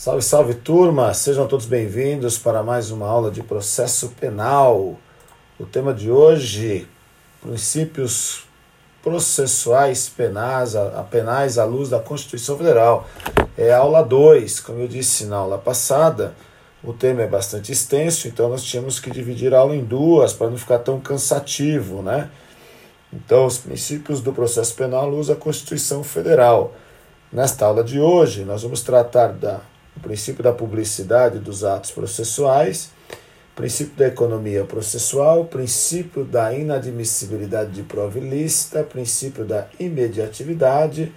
Salve, 0.00 0.22
salve 0.22 0.54
turma! 0.54 1.12
Sejam 1.12 1.48
todos 1.48 1.66
bem-vindos 1.66 2.38
para 2.38 2.62
mais 2.62 2.92
uma 2.92 3.04
aula 3.04 3.32
de 3.32 3.42
processo 3.42 4.10
penal. 4.10 4.96
O 5.58 5.66
tema 5.66 5.92
de 5.92 6.08
hoje: 6.08 6.86
princípios 7.42 8.44
processuais 9.02 10.08
penais, 10.08 10.76
a, 10.76 11.02
penais 11.02 11.58
à 11.58 11.64
luz 11.64 11.88
da 11.88 11.98
Constituição 11.98 12.56
Federal. 12.56 13.08
É 13.56 13.72
aula 13.72 14.00
2, 14.00 14.60
como 14.60 14.78
eu 14.78 14.86
disse 14.86 15.24
na 15.26 15.38
aula 15.38 15.58
passada. 15.58 16.32
O 16.80 16.92
tema 16.92 17.22
é 17.22 17.26
bastante 17.26 17.72
extenso, 17.72 18.28
então 18.28 18.48
nós 18.48 18.62
tínhamos 18.62 19.00
que 19.00 19.10
dividir 19.10 19.52
a 19.52 19.58
aula 19.58 19.74
em 19.74 19.82
duas 19.82 20.32
para 20.32 20.48
não 20.48 20.56
ficar 20.56 20.78
tão 20.78 21.00
cansativo, 21.00 22.02
né? 22.02 22.30
Então, 23.12 23.46
os 23.46 23.58
princípios 23.58 24.20
do 24.20 24.32
processo 24.32 24.76
penal 24.76 25.02
à 25.02 25.06
luz 25.06 25.26
da 25.26 25.34
Constituição 25.34 26.04
Federal. 26.04 26.72
Nesta 27.32 27.66
aula 27.66 27.82
de 27.82 27.98
hoje, 27.98 28.44
nós 28.44 28.62
vamos 28.62 28.80
tratar 28.80 29.32
da 29.32 29.60
o 29.98 30.00
princípio 30.00 30.44
da 30.44 30.52
publicidade 30.52 31.40
dos 31.40 31.64
atos 31.64 31.90
processuais, 31.90 32.90
princípio 33.54 33.96
da 33.96 34.06
economia 34.06 34.64
processual, 34.64 35.44
princípio 35.46 36.24
da 36.24 36.54
inadmissibilidade 36.54 37.72
de 37.72 37.82
prova 37.82 38.16
ilícita, 38.18 38.84
princípio 38.84 39.44
da 39.44 39.66
imediatividade, 39.78 41.12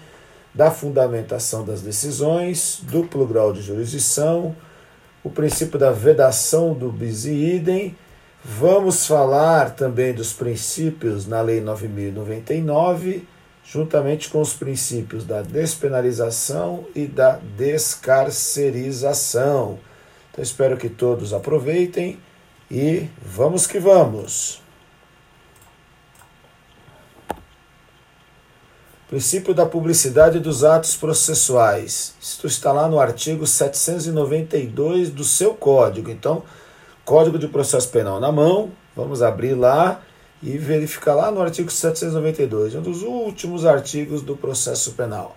da 0.53 0.71
fundamentação 0.71 1.63
das 1.63 1.81
decisões, 1.81 2.79
duplo 2.81 3.27
grau 3.27 3.53
de 3.53 3.61
jurisdição, 3.61 4.55
o 5.23 5.29
princípio 5.29 5.77
da 5.77 5.91
vedação 5.91 6.73
do 6.73 6.91
bis 6.91 7.25
e 7.25 7.55
idem. 7.55 7.95
Vamos 8.43 9.05
falar 9.05 9.75
também 9.75 10.11
dos 10.11 10.33
princípios 10.33 11.27
na 11.27 11.39
Lei 11.41 11.61
9099 11.61 13.27
juntamente 13.63 14.29
com 14.29 14.41
os 14.41 14.53
princípios 14.53 15.25
da 15.25 15.41
despenalização 15.41 16.85
e 16.95 17.07
da 17.07 17.39
descarcerização. 17.57 19.79
Então 20.31 20.43
espero 20.43 20.77
que 20.77 20.89
todos 20.89 21.33
aproveitem 21.33 22.19
e 22.69 23.07
vamos 23.21 23.65
que 23.67 23.79
vamos. 23.79 24.61
Princípio 29.07 29.53
da 29.53 29.65
publicidade 29.65 30.39
dos 30.39 30.63
atos 30.63 30.95
processuais. 30.95 32.15
Isto 32.21 32.47
está 32.47 32.71
lá 32.71 32.87
no 32.87 32.97
artigo 32.97 33.45
792 33.45 35.09
do 35.09 35.25
seu 35.25 35.53
código. 35.53 36.09
Então, 36.09 36.43
Código 37.03 37.37
de 37.37 37.49
Processo 37.49 37.89
Penal 37.89 38.21
na 38.21 38.31
mão, 38.31 38.71
vamos 38.95 39.21
abrir 39.21 39.53
lá 39.53 40.01
e 40.41 40.57
verificar 40.57 41.13
lá 41.13 41.31
no 41.31 41.41
artigo 41.41 41.71
792, 41.71 42.75
um 42.75 42.81
dos 42.81 43.03
últimos 43.03 43.65
artigos 43.65 44.21
do 44.21 44.35
processo 44.35 44.93
penal. 44.93 45.35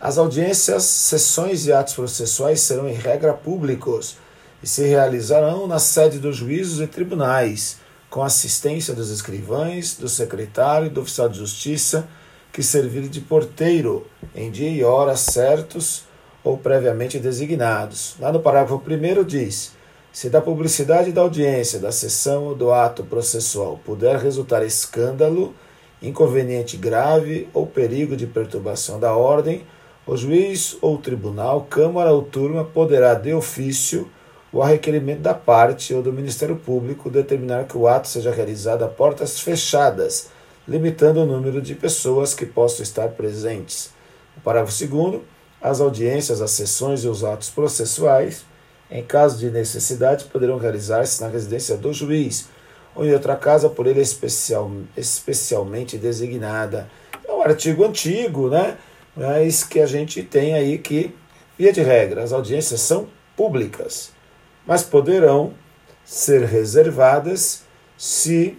As 0.00 0.18
audiências, 0.18 0.84
sessões 0.84 1.66
e 1.66 1.72
atos 1.72 1.94
processuais 1.94 2.60
serão 2.60 2.88
em 2.88 2.94
regra 2.94 3.32
públicos 3.32 4.16
e 4.62 4.66
se 4.66 4.84
realizarão 4.84 5.66
na 5.66 5.78
sede 5.78 6.18
dos 6.18 6.36
juízos 6.36 6.80
e 6.80 6.86
tribunais, 6.86 7.78
com 8.08 8.22
assistência 8.22 8.92
dos 8.92 9.10
escrivães, 9.10 9.96
do 9.96 10.08
secretário 10.08 10.86
e 10.86 10.90
do 10.90 11.02
oficial 11.02 11.28
de 11.28 11.38
justiça, 11.38 12.08
que 12.52 12.62
servirem 12.62 13.08
de 13.08 13.20
porteiro 13.20 14.06
em 14.34 14.50
dia 14.50 14.70
e 14.70 14.82
hora 14.82 15.16
certos 15.16 16.04
ou 16.42 16.58
previamente 16.58 17.18
designados. 17.18 18.16
Lá 18.18 18.32
no 18.32 18.40
parágrafo 18.40 18.82
1 18.84 19.24
diz: 19.24 19.72
se 20.12 20.28
da 20.28 20.40
publicidade 20.40 21.12
da 21.12 21.20
audiência, 21.20 21.78
da 21.78 21.92
sessão 21.92 22.44
ou 22.44 22.54
do 22.54 22.72
ato 22.72 23.04
processual 23.04 23.78
puder 23.84 24.16
resultar 24.16 24.64
escândalo, 24.64 25.54
inconveniente 26.02 26.76
grave 26.76 27.48
ou 27.54 27.66
perigo 27.66 28.16
de 28.16 28.26
perturbação 28.26 28.98
da 28.98 29.14
ordem, 29.14 29.64
o 30.04 30.16
juiz 30.16 30.76
ou 30.80 30.98
tribunal, 30.98 31.66
câmara 31.70 32.12
ou 32.12 32.22
turma 32.22 32.64
poderá, 32.64 33.14
de 33.14 33.32
ofício, 33.32 34.10
ou 34.52 34.60
a 34.60 34.66
requerimento 34.66 35.20
da 35.20 35.34
parte 35.34 35.94
ou 35.94 36.02
do 36.02 36.12
Ministério 36.12 36.56
Público, 36.56 37.08
determinar 37.08 37.66
que 37.66 37.78
o 37.78 37.86
ato 37.86 38.08
seja 38.08 38.32
realizado 38.32 38.82
a 38.82 38.88
portas 38.88 39.38
fechadas, 39.38 40.30
limitando 40.66 41.20
o 41.20 41.26
número 41.26 41.62
de 41.62 41.76
pessoas 41.76 42.34
que 42.34 42.44
possam 42.44 42.82
estar 42.82 43.10
presentes. 43.10 43.90
O 44.36 44.40
parágrafo 44.40 44.84
2. 44.84 45.20
As 45.62 45.80
audiências, 45.80 46.40
as 46.40 46.50
sessões 46.50 47.04
e 47.04 47.08
os 47.08 47.22
atos 47.22 47.50
processuais 47.50 48.44
em 48.90 49.02
caso 49.02 49.38
de 49.38 49.50
necessidade, 49.50 50.24
poderão 50.24 50.58
realizar-se 50.58 51.20
na 51.22 51.28
residência 51.28 51.76
do 51.76 51.92
juiz 51.92 52.48
ou 52.94 53.04
em 53.04 53.12
outra 53.12 53.36
casa 53.36 53.68
por 53.68 53.86
ele 53.86 54.00
especial, 54.00 54.70
especialmente 54.96 55.96
designada. 55.96 56.90
É 57.26 57.32
um 57.32 57.42
artigo 57.42 57.84
antigo, 57.84 58.48
né? 58.48 58.76
Mas 59.16 59.62
que 59.62 59.80
a 59.80 59.86
gente 59.86 60.22
tem 60.22 60.54
aí 60.54 60.78
que, 60.78 61.14
via 61.56 61.72
de 61.72 61.82
regra, 61.82 62.22
as 62.22 62.32
audiências 62.32 62.80
são 62.80 63.08
públicas, 63.36 64.12
mas 64.66 64.82
poderão 64.82 65.54
ser 66.04 66.44
reservadas 66.44 67.62
se 67.96 68.58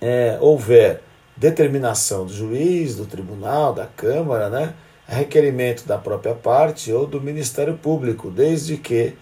é, 0.00 0.36
houver 0.40 1.02
determinação 1.36 2.26
do 2.26 2.32
juiz, 2.32 2.96
do 2.96 3.06
tribunal, 3.06 3.72
da 3.72 3.86
Câmara, 3.86 4.50
né? 4.50 4.74
Requerimento 5.12 5.86
da 5.86 5.98
própria 5.98 6.34
parte 6.34 6.92
ou 6.92 7.06
do 7.06 7.20
Ministério 7.20 7.76
Público, 7.76 8.30
desde 8.30 8.76
que 8.76 9.14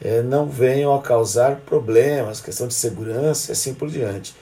é, 0.00 0.20
não 0.20 0.48
venham 0.48 0.94
a 0.94 1.00
causar 1.00 1.56
problemas, 1.56 2.40
questão 2.40 2.66
de 2.66 2.74
segurança 2.74 3.50
e 3.50 3.52
assim 3.52 3.74
por 3.74 3.88
diante. 3.88 4.34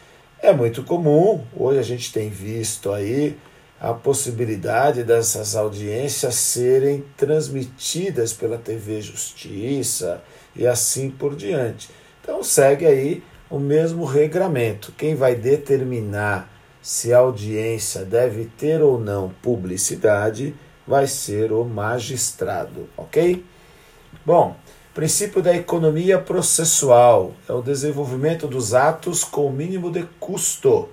É 0.43 0.53
muito 0.53 0.83
comum, 0.83 1.45
hoje 1.55 1.79
a 1.79 1.83
gente 1.83 2.13
tem 2.13 2.31
visto 2.31 2.93
aí 2.93 3.37
a 3.79 3.95
possibilidade 3.95 5.05
dessas 5.05 5.55
audiências 5.55 6.35
serem 6.35 7.05
transmitidas 7.17 8.33
pela 8.33 8.59
TV 8.59 9.01
Justiça 9.01 10.23
e 10.57 10.67
assim 10.67 11.11
por 11.11 11.37
diante. 11.37 11.89
Então 12.23 12.43
segue 12.43 12.85
aí 12.87 13.23
o 13.49 13.59
mesmo 13.59 14.05
regramento. 14.05 14.93
Quem 14.97 15.15
vai 15.15 15.35
determinar 15.35 16.51
se 16.83 17.13
a 17.13 17.19
audiência 17.19 18.05
deve 18.05 18.47
ter 18.47 18.83
ou 18.83 18.99
não 18.99 19.31
publicidade 19.43 20.55
vai 20.91 21.07
ser 21.07 21.53
o 21.53 21.65
magistrado, 21.65 22.89
ok? 22.97 23.45
Bom, 24.27 24.57
princípio 24.93 25.41
da 25.41 25.55
economia 25.55 26.19
processual 26.19 27.33
é 27.49 27.53
o 27.53 27.63
desenvolvimento 27.63 28.49
dos 28.49 28.75
atos 28.75 29.23
com 29.23 29.47
o 29.47 29.53
mínimo 29.53 29.89
de 29.93 30.03
custo. 30.19 30.89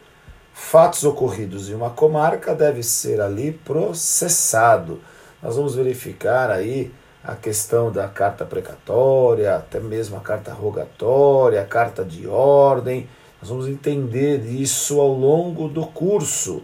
Fatos 0.54 1.04
ocorridos 1.04 1.68
em 1.68 1.74
uma 1.74 1.90
comarca 1.90 2.54
deve 2.54 2.84
ser 2.84 3.20
ali 3.20 3.52
processado. 3.52 5.02
Nós 5.42 5.56
vamos 5.56 5.74
verificar 5.74 6.52
aí 6.52 6.94
a 7.24 7.36
questão 7.36 7.92
da 7.92 8.08
carta 8.08 8.46
precatória, 8.46 9.56
até 9.56 9.80
mesmo 9.80 10.16
a 10.16 10.20
carta 10.20 10.54
rogatória, 10.54 11.60
a 11.60 11.66
carta 11.66 12.06
de 12.06 12.28
ordem. 12.28 13.10
Nós 13.42 13.50
vamos 13.50 13.68
entender 13.68 14.46
isso 14.46 15.00
ao 15.00 15.12
longo 15.12 15.68
do 15.68 15.88
curso. 15.88 16.62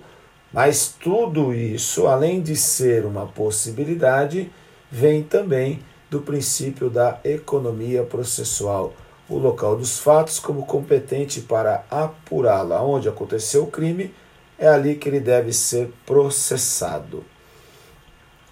Mas 0.53 0.95
tudo 0.99 1.51
isso, 1.51 2.05
além 2.05 2.39
de 2.39 2.55
ser 2.55 3.05
uma 3.05 3.25
possibilidade, 3.25 4.51
vem 4.91 5.23
também 5.23 5.79
do 6.11 6.21
princípio 6.21 6.91
da 6.91 7.19
economia 7.23 8.03
processual, 8.03 8.93
o 9.27 9.39
local 9.39 9.75
dos 9.75 9.97
fatos 9.97 10.37
como 10.37 10.67
competente 10.67 11.41
para 11.41 11.83
apurá-la. 11.89 12.83
Onde 12.83 13.09
aconteceu 13.09 13.63
o 13.63 13.71
crime, 13.71 14.13
é 14.59 14.67
ali 14.67 14.95
que 14.95 15.09
ele 15.09 15.19
deve 15.19 15.51
ser 15.51 15.91
processado. 16.05 17.25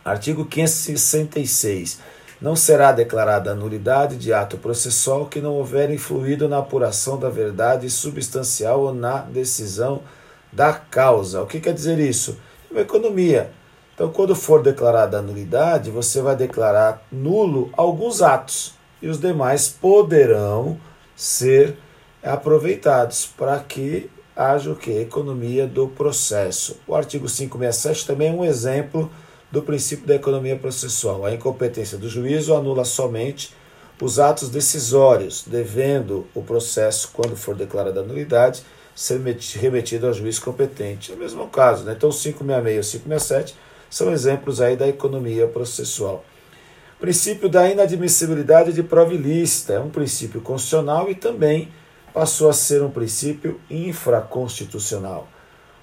Artigo 0.04 0.44
566. 0.46 2.00
Não 2.42 2.56
será 2.56 2.92
declarada 2.92 3.54
nulidade 3.54 4.18
de 4.18 4.34
ato 4.34 4.58
processual 4.58 5.28
que 5.28 5.40
não 5.40 5.54
houver 5.54 5.92
influído 5.92 6.50
na 6.50 6.58
apuração 6.58 7.20
da 7.20 7.30
verdade 7.30 7.88
substancial 7.88 8.82
ou 8.82 8.92
na 8.92 9.20
decisão 9.20 10.02
da 10.52 10.74
causa. 10.74 11.42
O 11.42 11.48
que 11.48 11.60
quer 11.60 11.74
dizer 11.74 12.00
isso? 12.00 12.38
É 12.70 12.74
uma 12.74 12.82
economia. 12.82 13.52
Então, 13.94 14.12
quando 14.12 14.36
for 14.36 14.62
declarada 14.62 15.20
a 15.20 15.22
nulidade, 15.22 15.92
você 15.92 16.22
vai 16.22 16.36
declarar 16.36 17.06
nulo 17.12 17.70
alguns 17.74 18.22
atos 18.22 18.74
e 19.02 19.08
os 19.08 19.20
demais 19.20 19.70
poderão 19.70 20.80
ser 21.16 21.78
aproveitados 22.24 23.26
para 23.26 23.60
que 23.60 24.10
haja 24.36 24.72
o 24.72 24.76
que? 24.76 24.92
Economia 24.92 25.68
do 25.68 25.88
processo. 25.88 26.80
O 26.88 26.96
artigo 26.96 27.28
567 27.28 28.08
também 28.08 28.30
é 28.30 28.32
um 28.32 28.46
exemplo 28.46 29.12
do 29.52 29.62
princípio 29.62 30.08
da 30.08 30.16
economia 30.16 30.56
processual. 30.56 31.26
A 31.26 31.34
incompetência 31.34 31.98
do 31.98 32.08
juízo 32.08 32.56
anula 32.56 32.86
somente 32.86 33.54
os 34.02 34.18
atos 34.18 34.50
decisórios, 34.50 35.44
devendo 35.46 36.26
o 36.34 36.42
processo, 36.42 37.12
quando 37.14 37.36
for 37.36 37.56
declarada 37.56 38.00
a 38.00 38.04
nulidade, 38.04 38.64
ser 38.96 39.20
remetido 39.60 40.08
ao 40.08 40.14
juiz 40.14 40.40
competente. 40.40 41.12
É 41.12 41.16
o 41.16 41.18
mesmo 41.18 41.48
caso, 41.48 41.84
né? 41.84 41.94
Então, 41.98 42.10
566 42.10 42.94
e 42.94 43.00
567 43.00 43.56
são 43.90 44.12
exemplos 44.12 44.62
aí 44.62 44.78
da 44.78 44.88
economia 44.88 45.48
processual. 45.48 46.24
princípio 47.00 47.50
da 47.50 47.70
inadmissibilidade 47.70 48.74
de 48.74 48.84
prova 48.84 49.14
ilícita 49.14 49.74
é 49.74 49.80
um 49.80 49.90
princípio 49.90 50.40
constitucional 50.40 51.10
e 51.10 51.16
também 51.16 51.70
passou 52.14 52.50
a 52.50 52.54
ser 52.54 52.82
um 52.82 52.92
princípio 52.92 53.60
infraconstitucional. 53.70 55.28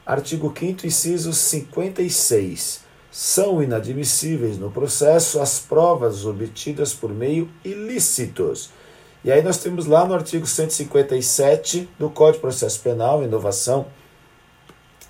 Artigo 0.06 0.54
5 0.56 0.86
inciso 0.86 1.32
56. 1.32 2.80
são 3.10 3.62
inadmissíveis 3.62 4.58
no 4.58 4.70
processo 4.70 5.40
as 5.40 5.58
provas 5.58 6.24
obtidas 6.24 6.94
por 6.94 7.12
meio 7.12 7.50
ilícitos. 7.64 8.70
E 9.24 9.32
aí 9.32 9.42
nós 9.42 9.58
temos 9.58 9.86
lá 9.86 10.06
no 10.06 10.14
artigo 10.14 10.46
157 10.46 11.88
do 11.98 12.08
Código 12.08 12.36
de 12.36 12.40
Processo 12.40 12.80
Penal, 12.80 13.22
inovação 13.22 13.86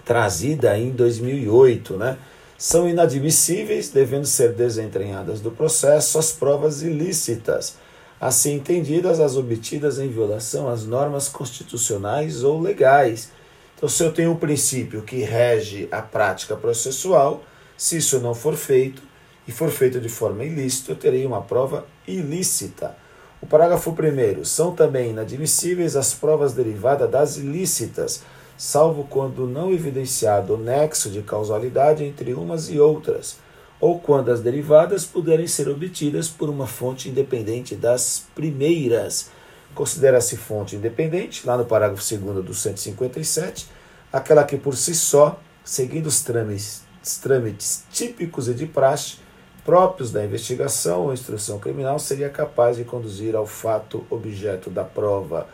trazida 0.05 0.79
em 0.79 0.91
2008, 0.91 1.97
né? 1.99 2.17
São 2.57 2.89
inadmissíveis, 2.89 3.91
devendo 3.91 4.27
ser 4.27 4.55
desentranhadas 4.55 5.41
do 5.41 5.51
processo, 5.51 6.19
as 6.19 6.33
provas 6.33 6.83
ilícitas, 6.83 7.77
assim 8.19 8.55
entendidas 8.55 9.21
as 9.21 9.37
obtidas 9.37 9.99
em 9.99 10.09
violação 10.09 10.69
às 10.69 10.85
normas 10.85 11.29
constitucionais 11.29 12.43
ou 12.43 12.61
legais. 12.61 13.31
Então, 13.77 13.89
se 13.89 14.03
eu 14.03 14.13
tenho 14.13 14.33
um 14.33 14.37
princípio 14.37 15.03
que 15.03 15.19
rege 15.19 15.87
a 15.93 16.01
prática 16.01 16.57
processual, 16.57 17.45
se 17.77 17.99
isso 17.99 18.19
não 18.19 18.35
for 18.35 18.57
feito, 18.57 19.03
e 19.47 19.53
for 19.53 19.71
feito 19.71 20.01
de 20.01 20.09
forma 20.09 20.45
ilícita, 20.45 20.93
eu 20.93 20.97
terei 20.97 21.25
uma 21.25 21.41
prova 21.41 21.87
ilícita. 22.07 22.97
O 23.41 23.47
parágrafo 23.47 23.91
1 23.91 24.45
são 24.45 24.75
também 24.75 25.11
inadmissíveis 25.11 25.95
as 25.95 26.13
provas 26.13 26.55
derivadas 26.55 27.09
das 27.09 27.37
ilícitas, 27.37 28.23
salvo 28.57 29.05
quando 29.05 29.47
não 29.47 29.73
evidenciado 29.73 30.55
o 30.55 30.59
nexo 30.59 31.09
de 31.09 31.23
causalidade 31.23 32.03
entre 32.03 32.35
umas 32.35 32.69
e 32.69 32.81
outras, 32.81 33.37
ou 33.81 34.01
quando 34.01 34.33
as 34.33 34.41
derivadas 34.41 35.05
puderem 35.05 35.47
ser 35.47 35.69
obtidas 35.69 36.29
por 36.29 36.51
uma 36.51 36.67
fonte 36.67 37.09
independente 37.09 37.77
das 37.77 38.25
primeiras. 38.35 39.31
Considera-se 39.73 40.37
fonte 40.37 40.75
independente, 40.75 41.47
lá 41.47 41.57
no 41.57 41.65
parágrafo 41.65 42.03
2 42.03 42.45
do 42.45 42.53
157, 42.53 43.69
aquela 44.13 44.43
que 44.43 44.57
por 44.57 44.77
si 44.77 44.97
só, 44.97 45.39
seguindo 45.65 46.07
os 46.07 46.23
trâmites, 46.23 46.83
trâmites 47.23 47.85
típicos 47.93 48.49
e 48.49 48.55
de 48.55 48.67
praxe, 48.67 49.19
próprios 49.69 50.11
da 50.11 50.25
investigação 50.25 51.03
ou 51.03 51.13
instrução 51.13 51.59
criminal, 51.59 51.99
seria 51.99 52.31
capaz 52.31 52.79
de 52.79 52.85
conduzir 52.85 53.37
ao 53.37 53.45
fato 53.45 54.03
objeto 54.09 54.71
da 54.71 54.83
prova. 54.83 55.47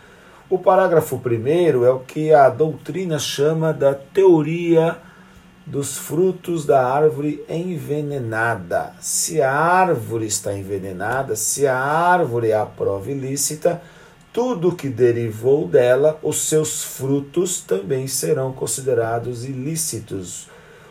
O 0.48 0.56
parágrafo 0.56 1.18
primeiro 1.18 1.84
é 1.84 1.90
o 1.90 1.98
que 1.98 2.32
a 2.32 2.48
doutrina 2.48 3.18
chama 3.18 3.72
da 3.72 3.92
teoria 3.92 4.98
dos 5.66 5.98
frutos 5.98 6.64
da 6.64 6.86
árvore 6.86 7.44
envenenada. 7.48 8.92
Se 9.00 9.42
a 9.42 9.50
árvore 9.50 10.26
está 10.26 10.56
envenenada, 10.56 11.34
se 11.34 11.66
a 11.66 11.76
árvore 11.76 12.52
é 12.52 12.56
a 12.56 12.64
prova 12.64 13.10
ilícita, 13.10 13.82
tudo 14.32 14.76
que 14.76 14.88
derivou 14.88 15.66
dela, 15.66 16.20
os 16.22 16.48
seus 16.48 16.84
frutos 16.84 17.60
também 17.60 18.06
serão 18.06 18.52
considerados 18.52 19.44
ilícitos. 19.44 20.48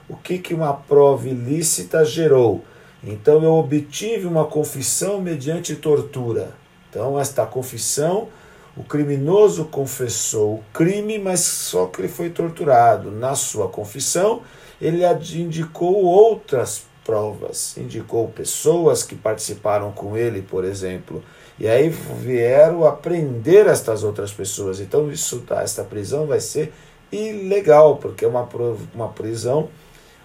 O 0.10 0.18
que, 0.18 0.40
que 0.40 0.54
uma 0.54 0.74
prova 0.74 1.30
ilícita 1.30 2.04
gerou? 2.04 2.66
Então 3.04 3.44
eu 3.44 3.54
obtive 3.54 4.26
uma 4.26 4.46
confissão 4.46 5.22
mediante 5.22 5.76
tortura. 5.76 6.52
Então, 6.90 7.20
esta 7.20 7.46
confissão 7.46 8.30
o 8.76 8.84
criminoso 8.84 9.66
confessou 9.66 10.56
o 10.56 10.64
crime, 10.74 11.20
mas 11.20 11.42
só 11.42 11.86
que 11.86 12.02
ele 12.02 12.08
foi 12.08 12.30
torturado. 12.32 13.12
Na 13.12 13.36
sua 13.36 13.68
confissão, 13.68 14.42
ele 14.82 15.06
indicou 15.36 16.04
outras 16.04 16.84
provas, 17.04 17.78
indicou 17.78 18.28
pessoas 18.30 19.04
que 19.04 19.16
participaram 19.16 19.92
com 19.92 20.18
ele, 20.18 20.42
por 20.42 20.64
exemplo. 20.64 21.24
E 21.60 21.68
aí 21.68 21.90
vieram 21.90 22.86
a 22.86 22.92
prender 22.92 23.68
estas 23.68 24.04
outras 24.04 24.32
pessoas. 24.32 24.80
Então, 24.80 25.12
isso, 25.12 25.42
tá, 25.42 25.62
esta 25.62 25.84
prisão 25.84 26.26
vai 26.26 26.40
ser 26.40 26.74
ilegal, 27.12 27.98
porque 27.98 28.26
é 28.26 28.28
uma, 28.28 28.50
uma 28.96 29.10
prisão 29.10 29.70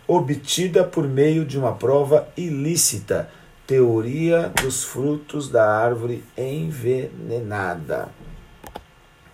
obtida 0.08 0.82
por 0.82 1.06
meio 1.06 1.44
de 1.44 1.58
uma 1.58 1.72
prova 1.72 2.26
ilícita. 2.36 3.30
Teoria 3.66 4.50
dos 4.62 4.82
frutos 4.82 5.50
da 5.50 5.70
árvore 5.70 6.24
envenenada. 6.36 8.08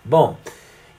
Bom, 0.03 0.37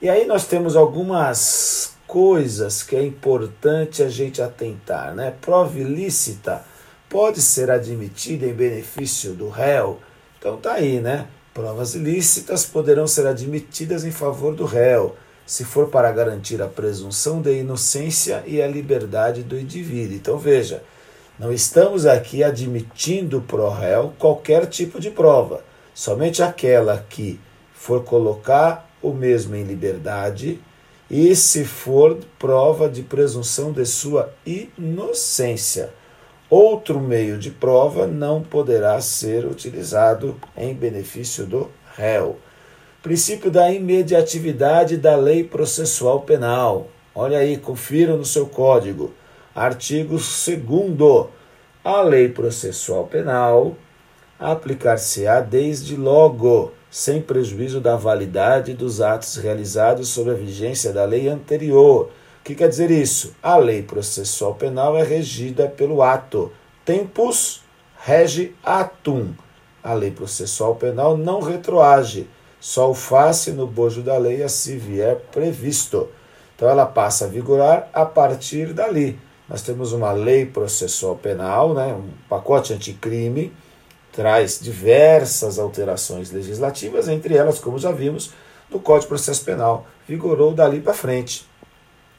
e 0.01 0.09
aí 0.09 0.25
nós 0.25 0.47
temos 0.47 0.75
algumas 0.75 1.95
coisas 2.07 2.81
que 2.81 2.95
é 2.95 3.05
importante 3.05 4.01
a 4.01 4.09
gente 4.09 4.41
atentar, 4.41 5.13
né? 5.13 5.35
Prova 5.39 5.77
ilícita 5.77 6.65
pode 7.07 7.41
ser 7.41 7.69
admitida 7.69 8.47
em 8.47 8.53
benefício 8.53 9.33
do 9.33 9.49
réu. 9.49 9.99
Então 10.39 10.57
tá 10.57 10.73
aí, 10.73 10.99
né? 10.99 11.27
Provas 11.53 11.95
ilícitas 11.95 12.65
poderão 12.65 13.07
ser 13.07 13.27
admitidas 13.27 14.03
em 14.03 14.11
favor 14.11 14.55
do 14.55 14.65
réu, 14.65 15.15
se 15.47 15.63
for 15.63 15.87
para 15.87 16.11
garantir 16.11 16.61
a 16.61 16.67
presunção 16.67 17.41
de 17.41 17.59
inocência 17.59 18.43
e 18.45 18.61
a 18.61 18.67
liberdade 18.67 19.43
do 19.43 19.57
indivíduo. 19.57 20.17
Então 20.17 20.37
veja, 20.37 20.83
não 21.39 21.53
estamos 21.53 22.05
aqui 22.05 22.43
admitindo 22.43 23.41
pro 23.41 23.69
réu 23.69 24.13
qualquer 24.19 24.65
tipo 24.65 24.99
de 24.99 25.09
prova, 25.09 25.63
somente 25.93 26.43
aquela 26.43 27.03
que 27.09 27.39
for 27.73 28.03
colocar 28.03 28.91
o 29.01 29.13
mesmo 29.13 29.55
em 29.55 29.63
liberdade, 29.63 30.59
e 31.09 31.33
se 31.33 31.63
for 31.63 32.17
prova 32.37 32.89
de 32.89 33.01
presunção 33.01 33.71
de 33.71 33.85
sua 33.85 34.33
inocência. 34.45 35.91
Outro 36.49 36.99
meio 36.99 37.37
de 37.37 37.51
prova 37.51 38.05
não 38.05 38.41
poderá 38.41 38.99
ser 38.99 39.45
utilizado 39.45 40.35
em 40.57 40.73
benefício 40.73 41.45
do 41.45 41.69
réu. 41.95 42.37
Princípio 43.07 43.49
da 43.49 43.71
imediatividade 43.71 44.97
da 44.97 45.15
lei 45.15 45.41
processual 45.41 46.23
penal. 46.23 46.87
Olha 47.15 47.37
aí, 47.37 47.55
confira 47.55 48.17
no 48.17 48.25
seu 48.25 48.47
código. 48.47 49.13
Artigo 49.55 50.17
2. 50.17 51.27
A 51.85 52.01
lei 52.01 52.27
processual 52.27 53.05
penal 53.05 53.77
aplicar-se-á 54.37 55.39
desde 55.39 55.95
logo 55.95 56.73
sem 56.91 57.21
prejuízo 57.21 57.79
da 57.79 57.95
validade 57.95 58.73
dos 58.73 58.99
atos 58.99 59.37
realizados 59.37 60.09
sob 60.09 60.31
a 60.31 60.33
vigência 60.33 60.91
da 60.91 61.05
lei 61.05 61.29
anterior. 61.29 62.11
O 62.41 62.43
que 62.43 62.55
quer 62.55 62.67
dizer 62.67 62.91
isso? 62.91 63.33
A 63.41 63.55
lei 63.55 63.83
processual 63.83 64.55
penal 64.55 64.97
é 64.97 65.03
regida 65.03 65.69
pelo 65.69 66.03
ato. 66.03 66.51
Tempus 66.83 67.63
rege 67.97 68.53
atum. 68.61 69.33
A 69.81 69.93
lei 69.93 70.11
processual 70.11 70.75
penal 70.75 71.15
não 71.15 71.39
retroage, 71.39 72.27
só 72.59 72.89
o 72.89 72.93
face 72.93 73.51
no 73.51 73.67
bojo 73.67 74.01
da 74.01 74.17
lei 74.17 74.43
assim 74.43 74.77
vier 74.77 75.17
previsto. 75.31 76.09
Então 76.55 76.69
ela 76.69 76.85
passa 76.85 77.25
a 77.25 77.27
vigorar 77.27 77.89
a 77.93 78.05
partir 78.05 78.73
dali. 78.73 79.19
Nós 79.47 79.61
temos 79.61 79.93
uma 79.93 80.11
lei 80.11 80.45
processual 80.45 81.15
penal, 81.15 81.73
né, 81.73 81.93
um 81.93 82.09
pacote 82.27 82.73
anticrime, 82.73 83.53
traz 84.11 84.59
diversas 84.59 85.59
alterações 85.59 86.31
legislativas, 86.31 87.07
entre 87.07 87.35
elas, 87.35 87.59
como 87.59 87.77
já 87.77 87.91
vimos, 87.91 88.31
no 88.69 88.79
Código 88.79 89.03
de 89.03 89.07
Processo 89.09 89.45
Penal. 89.45 89.85
Vigorou 90.07 90.53
dali 90.53 90.81
para 90.81 90.93
frente. 90.93 91.47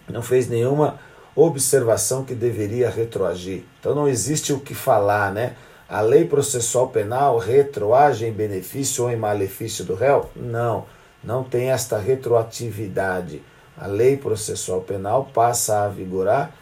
Não 0.08 0.22
fez 0.22 0.48
nenhuma 0.48 0.98
observação 1.34 2.24
que 2.24 2.34
deveria 2.34 2.88
retroagir. 2.88 3.64
Então 3.78 3.94
não 3.94 4.08
existe 4.08 4.52
o 4.52 4.60
que 4.60 4.74
falar, 4.74 5.32
né? 5.32 5.54
A 5.88 6.00
lei 6.00 6.24
processual 6.24 6.88
penal 6.88 7.38
retroage 7.38 8.26
em 8.26 8.32
benefício 8.32 9.04
ou 9.04 9.10
em 9.10 9.16
malefício 9.16 9.84
do 9.84 9.94
réu? 9.94 10.28
Não, 10.36 10.84
não 11.24 11.42
tem 11.42 11.70
esta 11.70 11.98
retroatividade. 11.98 13.42
A 13.76 13.86
lei 13.86 14.16
processual 14.16 14.82
penal 14.82 15.30
passa 15.32 15.84
a 15.84 15.88
vigorar 15.88 16.54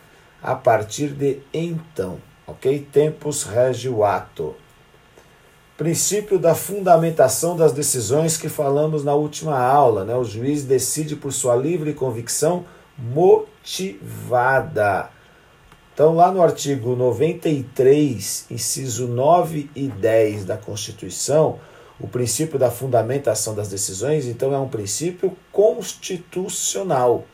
a 0.42 0.54
partir 0.54 1.08
de 1.08 1.40
então, 1.52 2.18
ok? 2.46 2.86
Tempus 2.92 3.42
rege 3.42 3.88
o 3.88 4.04
ato 4.04 4.54
princípio 5.76 6.38
da 6.38 6.54
fundamentação 6.54 7.54
das 7.56 7.72
decisões 7.72 8.36
que 8.38 8.48
falamos 8.48 9.04
na 9.04 9.14
última 9.14 9.58
aula. 9.58 10.04
Né? 10.04 10.16
O 10.16 10.24
juiz 10.24 10.64
decide 10.64 11.14
por 11.14 11.32
sua 11.32 11.54
livre 11.54 11.92
convicção 11.92 12.64
motivada. 12.98 13.50
Então, 15.96 16.14
lá 16.14 16.30
no 16.30 16.42
artigo 16.42 16.94
93, 16.94 18.48
inciso 18.50 19.08
9 19.08 19.70
e 19.74 19.88
10 19.88 20.44
da 20.44 20.54
Constituição, 20.54 21.58
o 21.98 22.06
princípio 22.06 22.58
da 22.58 22.70
fundamentação 22.70 23.54
das 23.54 23.68
decisões, 23.68 24.26
então, 24.26 24.52
é 24.52 24.58
um 24.58 24.68
princípio 24.68 25.34
constitucional. 25.50 27.24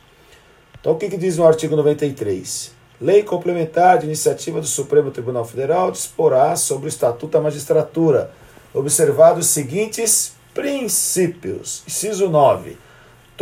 Então, 0.81 0.93
o 0.93 0.97
que, 0.97 1.11
que 1.11 1.17
diz 1.17 1.39
no 1.39 1.45
artigo 1.45 1.75
93? 1.75 2.71
Lei 3.01 3.25
complementar 3.25 3.99
de 3.99 4.07
iniciativa 4.07 4.61
do 4.61 4.67
Supremo 4.69 5.11
Tribunal 5.11 5.45
Federal 5.45 5.91
disporá 5.91 6.55
sobre 6.55 6.87
o 6.87 6.89
Estatuto 6.89 7.33
da 7.33 7.41
Magistratura, 7.41 8.31
observados 8.73 9.47
os 9.47 9.53
seguintes 9.53 10.35
princípios. 10.55 11.83
Inciso 11.85 12.29
9. 12.29 12.77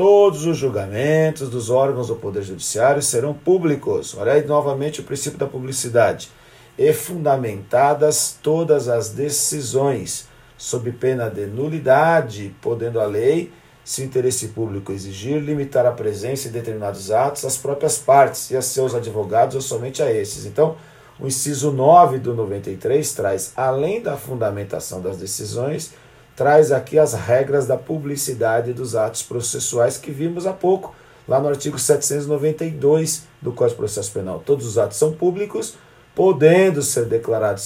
Todos 0.02 0.46
os 0.46 0.56
julgamentos 0.56 1.50
dos 1.50 1.68
órgãos 1.68 2.08
do 2.08 2.16
Poder 2.16 2.42
Judiciário 2.42 3.02
serão 3.02 3.34
públicos. 3.34 4.16
Olha 4.16 4.32
aí 4.32 4.46
novamente 4.46 5.02
o 5.02 5.04
princípio 5.04 5.38
da 5.38 5.44
publicidade. 5.44 6.30
E 6.78 6.90
fundamentadas 6.94 8.34
todas 8.42 8.88
as 8.88 9.10
decisões, 9.10 10.26
sob 10.56 10.90
pena 10.92 11.28
de 11.28 11.44
nulidade, 11.44 12.56
podendo 12.62 12.98
a 12.98 13.04
lei 13.04 13.52
se 13.84 14.00
o 14.00 14.04
interesse 14.06 14.48
público 14.48 14.90
exigir, 14.90 15.38
limitar 15.38 15.84
a 15.84 15.92
presença 15.92 16.48
em 16.48 16.50
determinados 16.50 17.10
atos 17.10 17.44
às 17.44 17.58
próprias 17.58 17.98
partes 17.98 18.50
e 18.50 18.56
a 18.56 18.62
seus 18.62 18.94
advogados 18.94 19.54
ou 19.54 19.60
somente 19.60 20.02
a 20.02 20.10
esses. 20.10 20.46
Então, 20.46 20.76
O 21.20 21.26
inciso 21.26 21.70
9 21.70 22.18
do 22.18 22.34
93 22.34 23.12
traz, 23.12 23.52
além 23.54 24.00
da 24.00 24.16
fundamentação 24.16 25.02
das 25.02 25.18
decisões, 25.18 25.92
traz 26.40 26.72
aqui 26.72 26.98
as 26.98 27.12
regras 27.12 27.66
da 27.66 27.76
publicidade 27.76 28.72
dos 28.72 28.96
atos 28.96 29.22
processuais 29.22 29.98
que 29.98 30.10
vimos 30.10 30.46
há 30.46 30.54
pouco, 30.54 30.94
lá 31.28 31.38
no 31.38 31.46
artigo 31.46 31.78
792 31.78 33.24
do 33.42 33.52
Código 33.52 33.74
de 33.74 33.76
Processo 33.76 34.10
Penal. 34.10 34.42
Todos 34.42 34.64
os 34.64 34.78
atos 34.78 34.96
são 34.96 35.12
públicos, 35.12 35.74
podendo 36.14 36.80
ser 36.80 37.04
declarados 37.04 37.64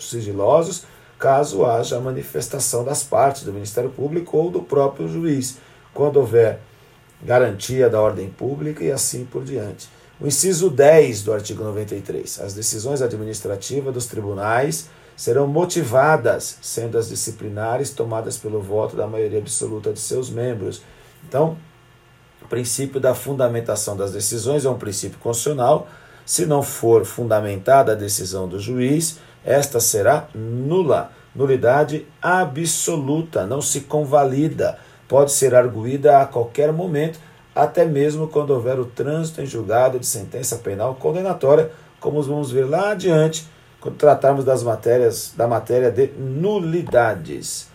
sigilosos, 0.00 0.84
caso 1.18 1.66
haja 1.66 2.00
manifestação 2.00 2.82
das 2.82 3.02
partes 3.02 3.42
do 3.42 3.52
Ministério 3.52 3.90
Público 3.90 4.38
ou 4.38 4.50
do 4.50 4.62
próprio 4.62 5.06
juiz, 5.06 5.58
quando 5.92 6.16
houver 6.16 6.60
garantia 7.22 7.90
da 7.90 8.00
ordem 8.00 8.30
pública 8.30 8.82
e 8.82 8.90
assim 8.90 9.26
por 9.26 9.44
diante. 9.44 9.90
O 10.18 10.26
inciso 10.26 10.70
10 10.70 11.22
do 11.22 11.34
artigo 11.34 11.62
93. 11.62 12.40
As 12.40 12.54
decisões 12.54 13.02
administrativas 13.02 13.92
dos 13.92 14.06
tribunais 14.06 14.88
serão 15.16 15.46
motivadas, 15.46 16.58
sendo 16.60 16.98
as 16.98 17.08
disciplinares 17.08 17.90
tomadas 17.90 18.36
pelo 18.36 18.60
voto 18.60 18.94
da 18.94 19.06
maioria 19.06 19.38
absoluta 19.38 19.92
de 19.92 19.98
seus 19.98 20.28
membros. 20.28 20.82
Então, 21.26 21.56
o 22.42 22.48
princípio 22.48 23.00
da 23.00 23.14
fundamentação 23.14 23.96
das 23.96 24.12
decisões 24.12 24.64
é 24.64 24.70
um 24.70 24.78
princípio 24.78 25.18
constitucional. 25.18 25.88
Se 26.24 26.44
não 26.44 26.62
for 26.62 27.04
fundamentada 27.04 27.92
a 27.92 27.96
decisão 27.96 28.46
do 28.46 28.60
juiz, 28.60 29.18
esta 29.44 29.80
será 29.80 30.28
nula, 30.34 31.10
nulidade 31.34 32.06
absoluta, 32.20 33.46
não 33.46 33.62
se 33.62 33.82
convalida, 33.82 34.78
pode 35.08 35.32
ser 35.32 35.54
arguída 35.54 36.20
a 36.20 36.26
qualquer 36.26 36.72
momento, 36.72 37.18
até 37.54 37.84
mesmo 37.84 38.28
quando 38.28 38.50
houver 38.50 38.78
o 38.78 38.84
trânsito 38.84 39.40
em 39.40 39.46
julgado 39.46 39.98
de 39.98 40.06
sentença 40.06 40.56
penal 40.56 40.94
condenatória, 40.96 41.70
como 42.00 42.22
vamos 42.22 42.50
ver 42.50 42.64
lá 42.64 42.90
adiante, 42.90 43.48
tratarmos 43.98 44.44
das 44.44 44.62
matérias 44.62 45.32
da 45.36 45.46
matéria 45.46 45.90
de 45.90 46.08
nulidades. 46.18 47.68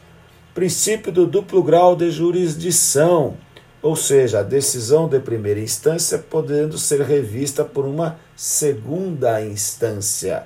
Princípio 0.53 1.11
do 1.11 1.25
duplo 1.25 1.63
grau 1.63 1.95
de 1.95 2.11
jurisdição, 2.11 3.37
ou 3.81 3.95
seja, 3.95 4.39
a 4.39 4.43
decisão 4.43 5.07
de 5.07 5.19
primeira 5.19 5.59
instância 5.59 6.17
podendo 6.17 6.77
ser 6.77 7.01
revista 7.01 7.63
por 7.63 7.85
uma 7.85 8.17
segunda 8.35 9.41
instância 9.41 10.45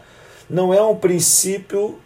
não 0.49 0.73
é 0.73 0.81
um 0.81 0.95
princípio 0.95 1.99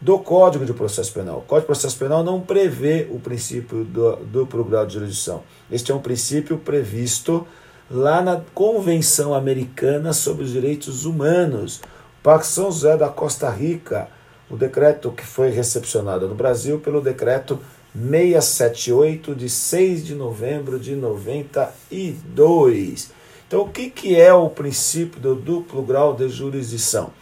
do 0.00 0.18
Código 0.18 0.64
de 0.64 0.72
Processo 0.72 1.12
Penal. 1.12 1.38
O 1.38 1.42
Código 1.42 1.62
de 1.62 1.66
Processo 1.66 1.98
Penal 1.98 2.22
não 2.22 2.40
prevê 2.40 3.08
o 3.10 3.18
princípio 3.18 3.84
do 3.84 4.16
duplo 4.16 4.64
grau 4.64 4.86
de 4.86 4.94
jurisdição. 4.94 5.42
Este 5.70 5.90
é 5.90 5.94
um 5.94 6.00
princípio 6.00 6.58
previsto 6.58 7.46
lá 7.90 8.22
na 8.22 8.40
Convenção 8.54 9.34
Americana 9.34 10.12
sobre 10.12 10.44
os 10.44 10.52
Direitos 10.52 11.04
Humanos, 11.04 11.80
Pacto 12.28 12.46
São 12.46 12.70
José 12.70 12.94
da 12.94 13.08
Costa 13.08 13.48
Rica, 13.48 14.06
o 14.50 14.56
decreto 14.56 15.10
que 15.12 15.24
foi 15.24 15.48
recepcionado 15.48 16.28
no 16.28 16.34
Brasil 16.34 16.78
pelo 16.78 17.00
decreto 17.00 17.58
678 17.94 19.34
de 19.34 19.48
6 19.48 20.04
de 20.04 20.14
novembro 20.14 20.78
de 20.78 20.94
92. 20.94 23.12
Então, 23.46 23.62
o 23.62 23.70
que, 23.70 23.88
que 23.88 24.14
é 24.14 24.30
o 24.34 24.50
princípio 24.50 25.18
do 25.18 25.34
duplo 25.34 25.80
grau 25.80 26.14
de 26.14 26.28
jurisdição? 26.28 27.12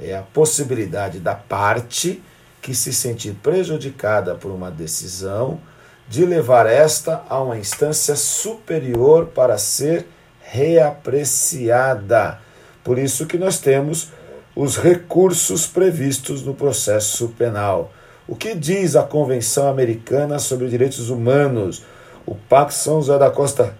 É 0.00 0.16
a 0.16 0.22
possibilidade 0.22 1.20
da 1.20 1.36
parte 1.36 2.20
que 2.60 2.74
se 2.74 2.92
sentir 2.92 3.34
prejudicada 3.34 4.34
por 4.34 4.50
uma 4.50 4.68
decisão 4.68 5.60
de 6.08 6.26
levar 6.26 6.66
esta 6.66 7.22
a 7.28 7.40
uma 7.40 7.56
instância 7.56 8.16
superior 8.16 9.26
para 9.26 9.58
ser 9.58 10.08
reapreciada. 10.40 12.40
Por 12.82 12.98
isso 12.98 13.26
que 13.26 13.38
nós 13.38 13.60
temos 13.60 14.10
os 14.56 14.78
recursos 14.78 15.66
previstos 15.66 16.42
no 16.42 16.54
processo 16.54 17.28
penal. 17.36 17.92
O 18.26 18.34
que 18.34 18.54
diz 18.54 18.96
a 18.96 19.02
Convenção 19.02 19.68
Americana 19.68 20.38
sobre 20.38 20.66
Direitos 20.66 21.10
Humanos? 21.10 21.82
O 22.24 22.34
Pacto 22.34 22.72
São 22.72 23.02
José 23.02 23.18
da 23.18 23.30
Costa 23.30 23.74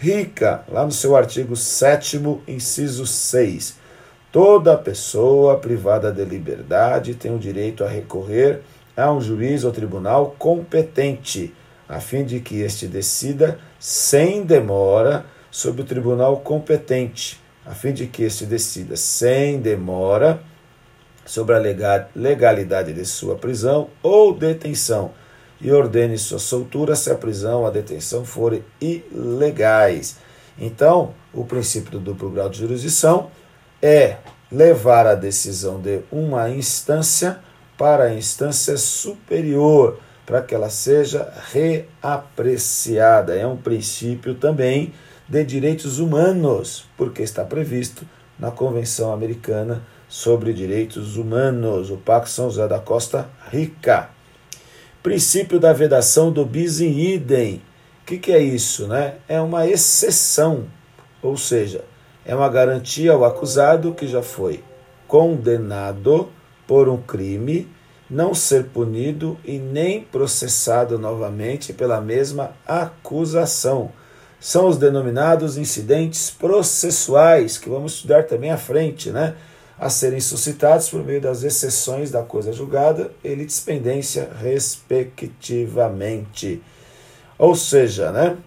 rica, 0.00 0.64
lá 0.72 0.86
no 0.86 0.90
seu 0.90 1.14
artigo 1.14 1.54
7, 1.54 2.18
inciso 2.48 3.06
6. 3.06 3.76
Toda 4.32 4.76
pessoa 4.78 5.58
privada 5.58 6.10
de 6.10 6.24
liberdade 6.24 7.14
tem 7.14 7.34
o 7.34 7.38
direito 7.38 7.84
a 7.84 7.88
recorrer 7.88 8.62
a 8.96 9.12
um 9.12 9.20
juiz 9.20 9.64
ou 9.64 9.70
tribunal 9.70 10.34
competente, 10.38 11.54
a 11.86 12.00
fim 12.00 12.24
de 12.24 12.40
que 12.40 12.60
este 12.62 12.86
decida 12.86 13.58
sem 13.78 14.42
demora 14.42 15.26
sobre 15.50 15.82
o 15.82 15.84
tribunal 15.84 16.38
competente, 16.38 17.38
a 17.66 17.74
fim 17.74 17.92
de 17.92 18.06
que 18.06 18.22
este 18.22 18.46
decida 18.46 18.96
sem 18.96 19.60
demora 19.60 20.40
sobre 21.24 21.56
a 21.56 22.06
legalidade 22.14 22.92
de 22.92 23.04
sua 23.04 23.34
prisão 23.34 23.88
ou 24.02 24.32
detenção 24.32 25.10
e 25.60 25.72
ordene 25.72 26.16
sua 26.16 26.38
soltura 26.38 26.94
se 26.94 27.10
a 27.10 27.14
prisão, 27.14 27.66
a 27.66 27.70
detenção 27.70 28.24
forem 28.24 28.64
ilegais. 28.80 30.18
Então, 30.58 31.14
o 31.34 31.44
princípio 31.44 31.92
do 31.92 32.00
duplo 32.00 32.30
grau 32.30 32.48
de 32.48 32.58
jurisdição 32.58 33.30
é 33.82 34.18
levar 34.50 35.06
a 35.06 35.14
decisão 35.14 35.80
de 35.80 36.00
uma 36.12 36.48
instância 36.50 37.40
para 37.76 38.04
a 38.04 38.14
instância 38.14 38.76
superior, 38.76 39.98
para 40.24 40.40
que 40.40 40.54
ela 40.54 40.70
seja 40.70 41.32
reapreciada. 41.52 43.34
É 43.34 43.46
um 43.46 43.56
princípio 43.56 44.34
também 44.34 44.92
de 45.28 45.44
direitos 45.44 45.98
humanos, 45.98 46.86
porque 46.96 47.22
está 47.22 47.44
previsto 47.44 48.06
na 48.38 48.50
Convenção 48.50 49.12
Americana 49.12 49.82
sobre 50.08 50.52
Direitos 50.52 51.16
Humanos, 51.16 51.90
o 51.90 51.96
Pacto 51.96 52.30
São 52.30 52.48
José 52.48 52.68
da 52.68 52.78
Costa 52.78 53.28
Rica. 53.50 54.10
Princípio 55.02 55.58
da 55.58 55.72
vedação 55.72 56.30
do 56.30 56.44
bis 56.44 56.80
in 56.80 56.98
idem. 56.98 57.62
O 58.02 58.06
que, 58.06 58.18
que 58.18 58.32
é 58.32 58.40
isso? 58.40 58.86
Né? 58.86 59.14
É 59.28 59.40
uma 59.40 59.66
exceção, 59.66 60.66
ou 61.20 61.36
seja, 61.36 61.84
é 62.24 62.34
uma 62.34 62.48
garantia 62.48 63.12
ao 63.12 63.24
acusado 63.24 63.94
que 63.94 64.06
já 64.06 64.22
foi 64.22 64.62
condenado 65.08 66.28
por 66.66 66.88
um 66.88 67.00
crime 67.00 67.68
não 68.08 68.34
ser 68.34 68.66
punido 68.66 69.36
e 69.44 69.58
nem 69.58 70.02
processado 70.02 70.98
novamente 70.98 71.72
pela 71.72 72.00
mesma 72.00 72.52
acusação. 72.66 73.90
São 74.38 74.68
os 74.68 74.76
denominados 74.76 75.56
incidentes 75.56 76.30
processuais, 76.30 77.58
que 77.58 77.68
vamos 77.68 77.94
estudar 77.94 78.24
também 78.24 78.50
à 78.50 78.56
frente, 78.56 79.10
né? 79.10 79.34
a 79.78 79.90
serem 79.90 80.20
suscitados 80.20 80.88
por 80.88 81.04
meio 81.04 81.20
das 81.20 81.42
exceções 81.42 82.10
da 82.10 82.22
coisa 82.22 82.50
julgada 82.52 83.10
e 83.22 83.34
litispendência, 83.34 84.30
respectivamente. 84.40 86.62
Ou 87.38 87.54
seja, 87.54 88.10
né, 88.10 88.38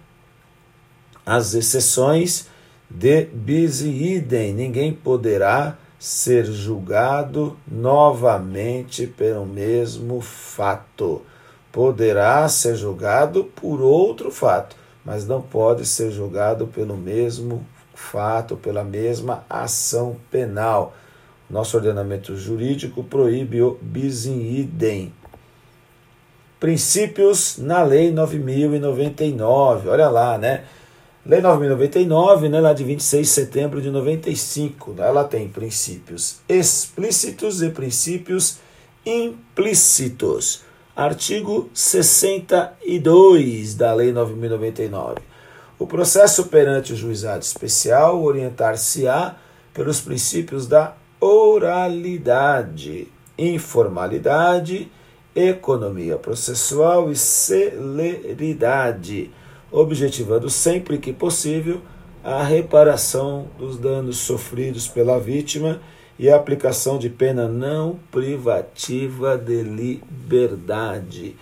as 1.24 1.54
exceções 1.54 2.48
de 2.88 3.26
bis 3.26 3.82
idem, 3.82 4.52
ninguém 4.52 4.92
poderá 4.92 5.78
ser 5.96 6.44
julgado 6.46 7.56
novamente 7.70 9.06
pelo 9.06 9.46
mesmo 9.46 10.20
fato. 10.20 11.22
Poderá 11.70 12.48
ser 12.48 12.74
julgado 12.74 13.44
por 13.44 13.80
outro 13.80 14.32
fato, 14.32 14.74
mas 15.10 15.26
não 15.26 15.42
pode 15.42 15.84
ser 15.86 16.12
julgado 16.12 16.68
pelo 16.68 16.96
mesmo 16.96 17.66
fato, 17.92 18.56
pela 18.56 18.84
mesma 18.84 19.44
ação 19.50 20.16
penal. 20.30 20.94
Nosso 21.50 21.76
ordenamento 21.76 22.36
jurídico 22.36 23.02
proíbe 23.02 23.60
o 23.60 23.76
bis 23.82 24.26
in 24.26 24.60
idem. 24.60 25.12
Princípios 26.60 27.58
na 27.58 27.82
Lei 27.82 28.12
9099. 28.12 29.88
Olha 29.88 30.08
lá, 30.08 30.38
né? 30.38 30.62
Lei 31.26 31.40
9099, 31.40 32.48
né, 32.48 32.60
lá 32.60 32.72
de 32.72 32.84
26 32.84 33.26
de 33.26 33.32
setembro 33.32 33.82
de 33.82 33.90
95. 33.90 34.94
Ela 34.96 35.24
tem 35.24 35.48
princípios 35.48 36.38
explícitos 36.48 37.62
e 37.62 37.70
princípios 37.70 38.58
implícitos. 39.04 40.69
Artigo 40.94 41.68
62 41.72 43.74
da 43.74 43.94
Lei 43.94 44.12
9099. 44.12 45.16
O 45.78 45.86
processo 45.86 46.44
perante 46.46 46.92
o 46.92 46.96
juizado 46.96 47.42
especial 47.42 48.22
orientar-se-á 48.22 49.36
pelos 49.72 50.00
princípios 50.00 50.66
da 50.66 50.94
oralidade, 51.20 53.06
informalidade, 53.38 54.90
economia 55.34 56.16
processual 56.16 57.10
e 57.10 57.16
celeridade, 57.16 59.30
objetivando 59.70 60.50
sempre 60.50 60.98
que 60.98 61.12
possível 61.12 61.80
a 62.22 62.42
reparação 62.42 63.48
dos 63.56 63.78
danos 63.78 64.18
sofridos 64.18 64.86
pela 64.88 65.18
vítima 65.20 65.80
e 66.20 66.28
a 66.28 66.36
aplicação 66.36 66.98
de 66.98 67.08
pena 67.08 67.48
não 67.48 67.98
privativa 68.10 69.38
de 69.38 69.62
liberdade. 69.62 71.34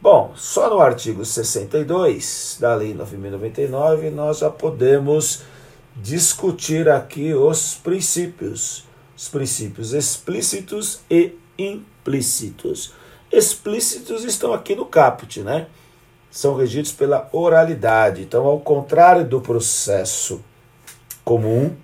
Bom, 0.00 0.32
só 0.34 0.70
no 0.70 0.80
artigo 0.80 1.22
62 1.22 2.56
da 2.58 2.74
Lei 2.74 2.94
9099 2.94 4.08
nós 4.08 4.38
já 4.38 4.48
podemos 4.48 5.42
discutir 5.94 6.88
aqui 6.88 7.34
os 7.34 7.74
princípios 7.74 8.86
os 9.14 9.28
princípios 9.28 9.92
explícitos 9.92 11.00
e 11.10 11.34
implícitos. 11.58 12.94
Explícitos 13.30 14.24
estão 14.24 14.54
aqui 14.54 14.74
no 14.74 14.86
caput, 14.86 15.42
né? 15.42 15.66
São 16.30 16.56
regidos 16.56 16.90
pela 16.90 17.28
oralidade. 17.32 18.22
Então, 18.22 18.46
ao 18.46 18.58
contrário 18.60 19.26
do 19.26 19.42
processo 19.42 20.42
comum 21.22 21.76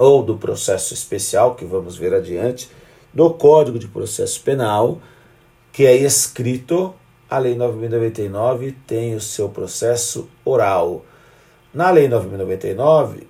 ou 0.00 0.22
do 0.22 0.38
processo 0.38 0.94
especial, 0.94 1.54
que 1.54 1.64
vamos 1.66 1.98
ver 1.98 2.14
adiante, 2.14 2.70
do 3.12 3.28
Código 3.34 3.78
de 3.78 3.86
Processo 3.86 4.40
Penal, 4.40 4.98
que 5.70 5.84
é 5.84 5.94
escrito, 5.94 6.94
a 7.28 7.36
Lei 7.36 7.54
9.099 7.54 8.74
tem 8.86 9.14
o 9.14 9.20
seu 9.20 9.50
processo 9.50 10.26
oral. 10.42 11.04
Na 11.74 11.90
Lei 11.90 12.08
9.099, 12.08 13.24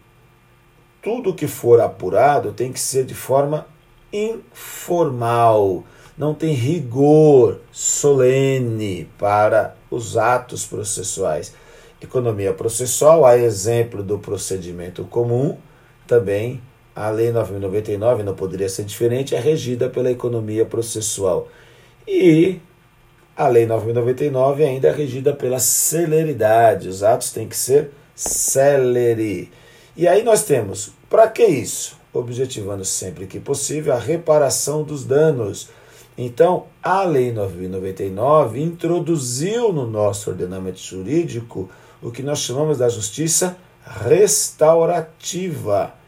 tudo 1.02 1.34
que 1.34 1.48
for 1.48 1.80
apurado 1.80 2.52
tem 2.52 2.72
que 2.72 2.78
ser 2.78 3.04
de 3.04 3.16
forma 3.16 3.66
informal, 4.12 5.82
não 6.16 6.34
tem 6.34 6.54
rigor 6.54 7.58
solene 7.72 9.10
para 9.18 9.74
os 9.90 10.16
atos 10.16 10.64
processuais. 10.64 11.52
Economia 12.00 12.54
processual, 12.54 13.26
a 13.26 13.36
exemplo 13.36 14.04
do 14.04 14.20
procedimento 14.20 15.02
comum, 15.04 15.58
também 16.10 16.60
a 16.94 17.08
Lei 17.08 17.32
9.099 17.32 18.22
não 18.24 18.34
poderia 18.34 18.68
ser 18.68 18.82
diferente, 18.82 19.36
é 19.36 19.38
regida 19.38 19.88
pela 19.88 20.10
economia 20.10 20.66
processual. 20.66 21.46
E 22.06 22.58
a 23.36 23.46
Lei 23.46 23.64
9.099 23.64 24.66
ainda 24.66 24.88
é 24.88 24.92
regida 24.92 25.32
pela 25.32 25.60
celeridade, 25.60 26.88
os 26.88 27.04
atos 27.04 27.30
têm 27.30 27.48
que 27.48 27.56
ser 27.56 27.92
celeri. 28.12 29.52
E 29.96 30.08
aí 30.08 30.24
nós 30.24 30.42
temos, 30.42 30.92
para 31.08 31.28
que 31.28 31.44
isso? 31.44 31.96
Objetivando 32.12 32.84
sempre 32.84 33.28
que 33.28 33.38
possível 33.38 33.94
a 33.94 33.98
reparação 33.98 34.82
dos 34.82 35.04
danos. 35.04 35.68
Então, 36.18 36.66
a 36.82 37.04
Lei 37.04 37.32
9.099 37.32 38.56
introduziu 38.56 39.72
no 39.72 39.86
nosso 39.86 40.28
ordenamento 40.28 40.80
jurídico 40.80 41.70
o 42.02 42.10
que 42.10 42.24
nós 42.24 42.40
chamamos 42.40 42.78
da 42.78 42.88
justiça 42.88 43.56
restaurativa 43.86 45.99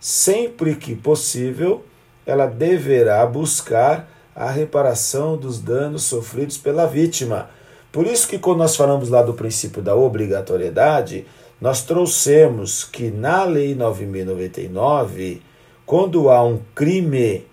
sempre 0.00 0.74
que 0.74 0.96
possível, 0.96 1.84
ela 2.24 2.46
deverá 2.46 3.24
buscar 3.26 4.10
a 4.34 4.50
reparação 4.50 5.36
dos 5.36 5.60
danos 5.60 6.04
sofridos 6.04 6.56
pela 6.56 6.86
vítima. 6.86 7.50
Por 7.92 8.06
isso 8.06 8.26
que 8.26 8.38
quando 8.38 8.58
nós 8.58 8.74
falamos 8.74 9.10
lá 9.10 9.22
do 9.22 9.34
princípio 9.34 9.82
da 9.82 9.94
obrigatoriedade, 9.94 11.26
nós 11.60 11.82
trouxemos 11.82 12.84
que 12.84 13.10
na 13.10 13.44
Lei 13.44 13.74
9099, 13.74 15.42
quando 15.84 16.30
há 16.30 16.42
um 16.42 16.60
crime, 16.74 17.46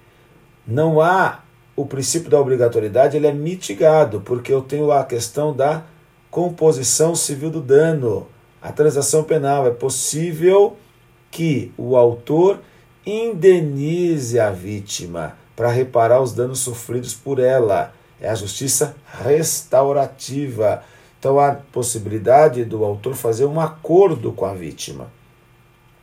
não 0.66 1.02
há 1.02 1.42
o 1.76 1.86
princípio 1.86 2.30
da 2.30 2.40
obrigatoriedade, 2.40 3.18
ele 3.18 3.28
é 3.28 3.34
mitigado, 3.34 4.22
porque 4.22 4.54
eu 4.54 4.62
tenho 4.62 4.92
a 4.92 5.04
questão 5.04 5.54
da 5.54 5.84
composição 6.32 7.16
civil 7.16 7.50
do 7.50 7.62
dano. 7.62 8.28
A 8.62 8.72
transação 8.72 9.24
penal 9.24 9.68
é 9.68 9.72
possível 9.72 10.78
que 11.32 11.72
o 11.78 11.96
autor 11.96 12.60
indenize 13.06 14.40
a 14.40 14.52
vítima 14.52 15.38
para 15.56 15.70
reparar 15.70 16.22
os 16.22 16.34
danos 16.34 16.60
sofridos 16.60 17.14
por 17.14 17.40
ela. 17.40 17.94
É 18.20 18.30
a 18.30 18.36
justiça 18.36 18.96
restaurativa. 19.24 20.84
Então 21.20 21.40
há 21.40 21.54
possibilidade 21.72 22.64
do 22.66 22.84
autor 22.84 23.16
fazer 23.16 23.46
um 23.46 23.60
acordo 23.60 24.32
com 24.32 24.46
a 24.46 24.54
vítima. 24.54 25.12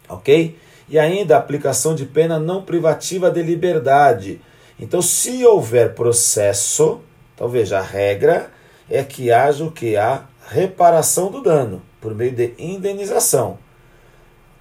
Ok? 0.09 0.59
E 0.89 0.99
ainda 0.99 1.37
a 1.37 1.39
aplicação 1.39 1.95
de 1.95 2.05
pena 2.05 2.39
não 2.39 2.63
privativa 2.63 3.31
de 3.31 3.43
liberdade. 3.43 4.41
Então, 4.79 5.01
se 5.01 5.45
houver 5.45 5.95
processo, 5.95 7.01
então 7.35 7.49
veja, 7.49 7.79
a 7.79 7.83
regra 7.83 8.51
é 8.91 9.03
que 9.03 9.31
haja 9.31 9.65
o 9.65 9.71
que? 9.71 9.97
A 9.97 10.25
reparação 10.49 11.31
do 11.31 11.43
dano 11.43 11.81
por 12.01 12.15
meio 12.15 12.33
de 12.33 12.53
indenização. 12.59 13.59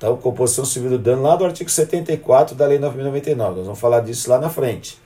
Então, 0.03 0.17
composição 0.17 0.65
civil 0.65 0.89
do 0.89 0.99
dano 0.99 1.21
lá 1.21 1.33
do 1.33 1.45
artigo 1.45 1.69
74 1.69 2.55
da 2.55 2.67
Lei 2.67 2.77
9.099. 2.77 3.37
Nós 3.37 3.65
vamos 3.65 3.79
falar 3.79 4.01
disso 4.01 4.29
lá 4.29 4.37
na 4.37 4.49
frente, 4.49 5.01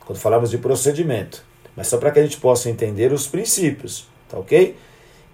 quando 0.00 0.18
falarmos 0.18 0.50
de 0.50 0.58
procedimento. 0.58 1.42
Mas 1.74 1.86
só 1.86 1.96
para 1.96 2.10
que 2.10 2.18
a 2.18 2.22
gente 2.22 2.36
possa 2.36 2.68
entender 2.68 3.14
os 3.14 3.26
princípios, 3.26 4.06
tá 4.28 4.38
ok? 4.38 4.76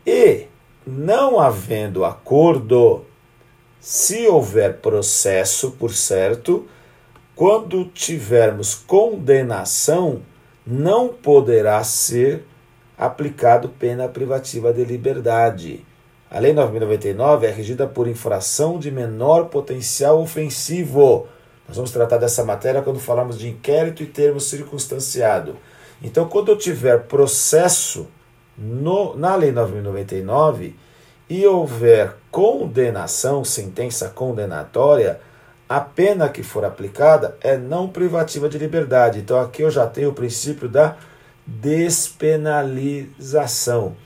E, 0.07 0.47
não 0.87 1.41
havendo 1.41 2.05
acordo, 2.05 3.05
se 3.81 4.29
houver 4.29 4.77
processo, 4.77 5.73
por 5.73 5.93
certo, 5.93 6.69
quando 7.35 7.87
tivermos 7.87 8.77
condenação, 8.77 10.23
não 10.65 11.09
poderá 11.09 11.83
ser 11.83 12.45
aplicado 12.97 13.69
pena 13.69 14.07
privativa 14.07 14.73
de 14.73 14.85
liberdade. 14.85 15.85
A 16.31 16.38
Lei 16.38 16.53
9.099 16.53 17.45
é 17.45 17.51
regida 17.51 17.87
por 17.87 18.07
infração 18.07 18.79
de 18.79 18.91
menor 18.91 19.47
potencial 19.47 20.21
ofensivo. 20.21 21.27
Nós 21.67 21.77
vamos 21.77 21.91
tratar 21.91 22.19
dessa 22.19 22.45
matéria 22.45 22.83
quando 22.83 23.01
falamos 23.01 23.38
de 23.38 23.49
inquérito 23.49 24.03
e 24.03 24.07
termo 24.07 24.38
circunstanciado. 24.38 25.57
Então, 26.03 26.29
quando 26.29 26.51
eu 26.51 26.59
tiver 26.59 27.05
processo 27.05 28.09
no, 28.59 29.17
na 29.17 29.35
Lei 29.37 29.51
9.099 29.53 30.75
e 31.31 31.47
houver 31.47 32.17
condenação, 32.31 33.43
sentença 33.43 34.11
condenatória, 34.11 35.19
a 35.67 35.81
pena 35.81 36.29
que 36.29 36.43
for 36.43 36.62
aplicada 36.62 37.38
é 37.41 37.57
não 37.57 37.88
privativa 37.88 38.51
de 38.51 38.59
liberdade. 38.59 39.21
Então, 39.21 39.41
aqui 39.41 39.62
eu 39.62 39.71
já 39.71 39.87
tenho 39.87 40.11
o 40.11 40.14
princípio 40.14 40.69
da 40.69 40.95
despenalização. 41.47 43.97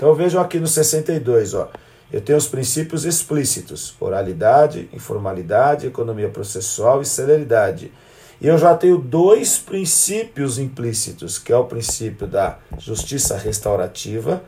Então 0.00 0.14
vejam 0.14 0.40
aqui 0.40 0.58
no 0.58 0.66
62, 0.66 1.52
ó. 1.52 1.70
Eu 2.10 2.22
tenho 2.22 2.38
os 2.38 2.48
princípios 2.48 3.04
explícitos: 3.04 3.94
oralidade, 4.00 4.88
informalidade, 4.94 5.86
economia 5.86 6.30
processual 6.30 7.02
e 7.02 7.04
celeridade. 7.04 7.92
E 8.40 8.46
eu 8.46 8.56
já 8.56 8.74
tenho 8.74 8.96
dois 8.96 9.58
princípios 9.58 10.58
implícitos, 10.58 11.38
que 11.38 11.52
é 11.52 11.56
o 11.56 11.66
princípio 11.66 12.26
da 12.26 12.56
justiça 12.78 13.36
restaurativa, 13.36 14.42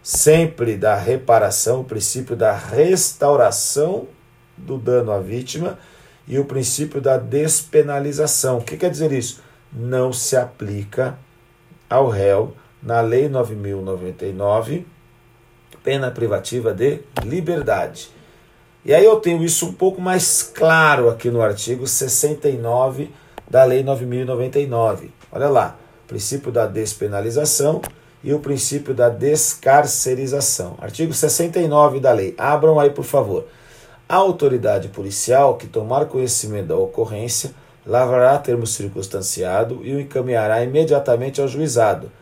sempre 0.00 0.76
da 0.76 0.94
reparação, 0.94 1.80
o 1.80 1.84
princípio 1.84 2.36
da 2.36 2.52
restauração 2.52 4.06
do 4.56 4.78
dano 4.78 5.10
à 5.10 5.18
vítima 5.18 5.80
e 6.28 6.38
o 6.38 6.44
princípio 6.44 7.00
da 7.00 7.16
despenalização. 7.16 8.58
O 8.58 8.62
que 8.62 8.76
quer 8.76 8.90
dizer 8.90 9.10
isso? 9.10 9.42
Não 9.72 10.12
se 10.12 10.36
aplica 10.36 11.18
ao 11.90 12.08
réu 12.08 12.54
na 12.82 13.00
Lei 13.00 13.28
9099 13.28 14.86
pena 15.82 16.10
privativa 16.10 16.72
de 16.72 17.00
liberdade. 17.24 18.10
E 18.84 18.94
aí 18.94 19.04
eu 19.04 19.16
tenho 19.16 19.42
isso 19.44 19.66
um 19.66 19.72
pouco 19.72 20.00
mais 20.00 20.42
claro 20.42 21.08
aqui 21.08 21.30
no 21.30 21.42
artigo 21.42 21.86
69 21.86 23.10
da 23.48 23.64
Lei 23.64 23.82
9099. 23.82 25.10
Olha 25.30 25.48
lá, 25.48 25.76
princípio 26.06 26.52
da 26.52 26.66
despenalização 26.66 27.80
e 28.22 28.32
o 28.32 28.38
princípio 28.38 28.94
da 28.94 29.08
descarcerização. 29.08 30.76
Artigo 30.80 31.12
69 31.12 32.00
da 32.00 32.12
lei. 32.12 32.34
Abram 32.38 32.78
aí, 32.78 32.90
por 32.90 33.04
favor. 33.04 33.46
A 34.08 34.16
autoridade 34.16 34.88
policial 34.88 35.56
que 35.56 35.66
tomar 35.66 36.06
conhecimento 36.06 36.68
da 36.68 36.76
ocorrência 36.76 37.52
lavrará 37.84 38.38
termo 38.38 38.66
circunstanciado 38.66 39.80
e 39.82 39.94
o 39.94 40.00
encaminhará 40.00 40.62
imediatamente 40.62 41.40
ao 41.40 41.48
juizado, 41.48 42.12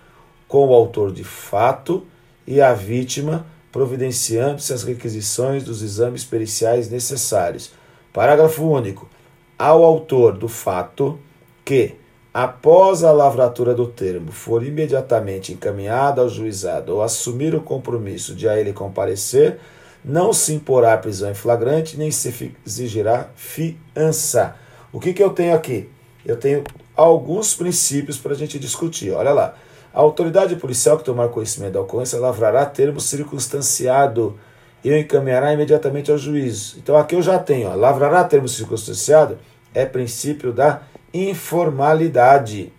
com 0.51 0.67
o 0.67 0.75
autor 0.75 1.13
de 1.13 1.23
fato 1.23 2.05
e 2.45 2.61
a 2.61 2.75
vítima, 2.75 3.47
providenciando-se 3.71 4.73
as 4.73 4.83
requisições 4.83 5.63
dos 5.63 5.81
exames 5.81 6.25
periciais 6.25 6.91
necessários. 6.91 7.71
Parágrafo 8.13 8.65
único. 8.65 9.09
Ao 9.57 9.85
autor 9.85 10.37
do 10.37 10.49
fato 10.49 11.21
que, 11.65 11.95
após 12.35 13.05
a 13.05 13.13
lavratura 13.13 13.75
do 13.75 13.87
termo, 13.87 14.33
for 14.33 14.67
imediatamente 14.67 15.53
encaminhado 15.53 16.21
ao 16.21 16.29
juizado 16.29 16.97
ou 16.97 17.03
assumir 17.03 17.55
o 17.55 17.61
compromisso 17.61 18.35
de 18.35 18.49
a 18.49 18.59
ele 18.59 18.73
comparecer, 18.73 19.61
não 20.05 20.33
se 20.33 20.53
imporá 20.53 20.99
prisão 20.99 21.31
em 21.31 21.35
flagrante, 21.35 21.97
nem 21.97 22.11
se 22.11 22.57
exigirá 22.67 23.31
fiança. 23.37 24.57
O 24.93 24.99
que, 24.99 25.13
que 25.13 25.23
eu 25.23 25.31
tenho 25.31 25.55
aqui? 25.55 25.89
Eu 26.27 26.37
tenho 26.37 26.65
alguns 26.97 27.55
princípios 27.55 28.19
para 28.19 28.33
a 28.33 28.37
gente 28.37 28.59
discutir. 28.59 29.13
Olha 29.13 29.33
lá. 29.33 29.55
A 29.93 30.01
autoridade 30.01 30.55
policial 30.57 30.97
que 30.97 31.05
tomar 31.05 31.29
conhecimento 31.29 31.73
da 31.73 31.81
ocorrência 31.81 32.19
lavrará 32.19 32.65
termo 32.65 33.01
circunstanciado 33.01 34.39
e 34.85 34.91
o 34.91 34.97
encaminhará 34.97 35.53
imediatamente 35.53 36.11
ao 36.11 36.19
juiz. 36.19 36.77
Então 36.79 36.97
aqui 36.97 37.15
eu 37.15 37.23
já 37.23 37.39
tenho, 37.39 37.69
ó, 37.69 37.75
lavrará 37.75 38.23
termo 38.25 38.49
circunstanciado 38.49 39.39
é 39.75 39.85
princípio 39.85 40.53
da 40.53 40.83
informalidade, 41.13 42.73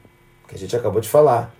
que 0.48 0.56
a 0.56 0.58
gente 0.58 0.76
acabou 0.76 1.02
de 1.02 1.10
falar. 1.10 1.54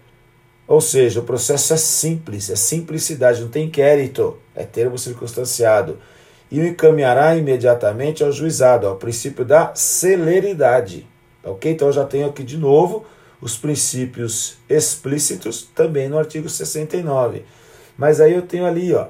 Ou 0.68 0.80
seja, 0.80 1.20
o 1.20 1.24
processo 1.24 1.74
é 1.74 1.78
simples, 1.78 2.50
é 2.50 2.56
simplicidade, 2.56 3.42
não 3.42 3.50
tem 3.50 3.66
inquérito, 3.66 4.38
é 4.56 4.64
termo 4.64 4.98
circunstanciado. 4.98 6.00
E 6.50 6.60
o 6.60 6.68
encaminhará 6.68 7.36
imediatamente 7.36 8.24
ao 8.24 8.32
juizado, 8.32 8.88
ao 8.88 8.96
princípio 8.96 9.44
da 9.44 9.74
celeridade. 9.74 11.08
Ok? 11.44 11.72
Então 11.72 11.88
eu 11.88 11.94
já 11.94 12.06
tenho 12.06 12.28
aqui 12.28 12.44
de 12.44 12.58
novo 12.58 13.06
os 13.42 13.58
princípios 13.58 14.58
explícitos 14.70 15.68
também 15.74 16.08
no 16.08 16.18
artigo 16.18 16.48
69. 16.48 17.44
Mas 17.98 18.22
aí 18.22 18.34
eu 18.34 18.44
tenho 18.44 18.66
ali, 18.66 18.94
ó. 18.94 19.08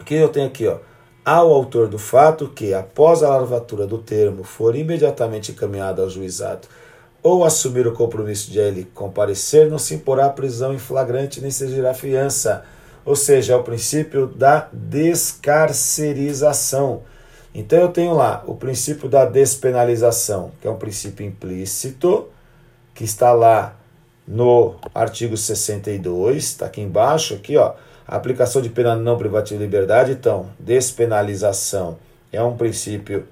O 0.00 0.04
que 0.04 0.14
eu 0.14 0.28
tenho 0.28 0.46
aqui, 0.46 0.66
ó? 0.66 0.78
Ao 1.24 1.52
autor 1.52 1.88
do 1.88 1.98
fato 1.98 2.48
que, 2.48 2.72
após 2.72 3.22
a 3.22 3.36
lavatura 3.36 3.86
do 3.86 3.98
termo, 3.98 4.42
for 4.42 4.74
imediatamente 4.74 5.52
encaminhado 5.52 6.00
ao 6.00 6.08
juizado 6.08 6.66
ou 7.22 7.44
assumir 7.44 7.86
o 7.86 7.92
compromisso 7.92 8.50
de 8.50 8.58
ele 8.58 8.86
comparecer, 8.94 9.68
não 9.68 9.78
se 9.78 9.94
imporá 9.94 10.30
prisão 10.30 10.72
em 10.72 10.78
flagrante 10.78 11.40
nem 11.40 11.50
se 11.50 11.64
exigirá 11.64 11.92
fiança. 11.92 12.64
Ou 13.04 13.16
seja, 13.16 13.52
é 13.52 13.56
o 13.56 13.62
princípio 13.62 14.26
da 14.26 14.68
descarcerização. 14.72 17.02
Então 17.54 17.78
eu 17.78 17.88
tenho 17.88 18.14
lá 18.14 18.42
o 18.46 18.54
princípio 18.54 19.08
da 19.08 19.24
despenalização, 19.24 20.52
que 20.60 20.68
é 20.68 20.70
um 20.70 20.76
princípio 20.76 21.26
implícito, 21.26 22.28
que 22.98 23.04
está 23.04 23.32
lá 23.32 23.76
no 24.26 24.74
artigo 24.92 25.36
62, 25.36 26.36
está 26.42 26.66
aqui 26.66 26.80
embaixo, 26.80 27.34
aqui, 27.34 27.56
ó, 27.56 27.74
a 28.04 28.16
aplicação 28.16 28.60
de 28.60 28.68
pena 28.68 28.96
não 28.96 29.16
privativa 29.16 29.56
de 29.56 29.64
liberdade. 29.64 30.10
Então, 30.10 30.50
despenalização 30.58 31.96
é 32.32 32.42
um 32.42 32.56
princípio 32.56 33.28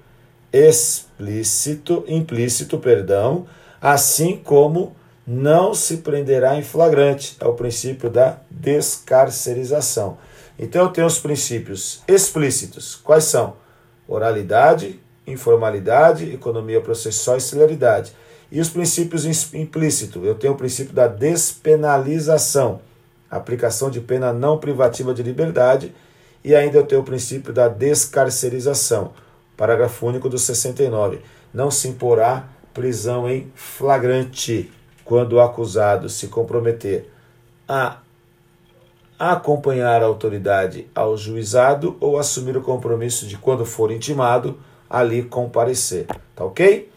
explícito, 0.53 2.05
implícito, 2.07 2.77
perdão, 2.77 3.45
assim 3.81 4.37
como 4.37 4.95
não 5.27 5.73
se 5.73 5.97
prenderá 5.97 6.55
em 6.55 6.63
flagrante, 6.63 7.35
é 7.37 7.45
o 7.45 7.53
princípio 7.53 8.09
da 8.09 8.37
descarcerização. 8.49 10.17
Então 10.57 10.83
eu 10.83 10.91
tenho 10.91 11.07
os 11.07 11.19
princípios 11.19 12.01
explícitos. 12.07 12.95
Quais 12.95 13.25
são? 13.25 13.57
Oralidade, 14.07 14.97
informalidade, 15.27 16.31
economia 16.33 16.79
processual 16.79 17.35
e 17.35 17.41
celeridade. 17.41 18.13
E 18.51 18.61
os 18.61 18.69
princípios 18.69 19.25
implícitos? 19.53 20.23
Eu 20.23 20.35
tenho 20.35 20.53
o 20.53 20.57
princípio 20.57 20.93
da 20.93 21.07
despenalização, 21.07 22.81
aplicação 23.29 23.89
de 23.89 23.99
pena 23.99 24.31
não 24.31 24.57
privativa 24.57 25.13
de 25.13 25.21
liberdade, 25.21 25.93
e 26.43 26.55
ainda 26.55 26.77
eu 26.77 26.85
tenho 26.85 27.01
o 27.01 27.05
princípio 27.05 27.51
da 27.51 27.67
descarcerização, 27.67 29.11
parágrafo 29.57 30.05
único 30.05 30.29
do 30.29 30.37
69. 30.37 31.19
Não 31.53 31.69
se 31.69 31.87
imporá 31.87 32.47
prisão 32.73 33.29
em 33.29 33.51
flagrante 33.55 34.71
quando 35.03 35.33
o 35.33 35.41
acusado 35.41 36.09
se 36.09 36.27
comprometer 36.27 37.09
a 37.67 37.97
acompanhar 39.19 40.01
a 40.03 40.05
autoridade 40.05 40.87
ao 40.93 41.17
juizado 41.17 41.97
ou 41.99 42.19
assumir 42.19 42.55
o 42.55 42.61
compromisso 42.61 43.25
de, 43.25 43.37
quando 43.37 43.65
for 43.65 43.91
intimado, 43.91 44.57
ali 44.89 45.23
comparecer. 45.23 46.05
Tá 46.35 46.45
ok? 46.45 46.89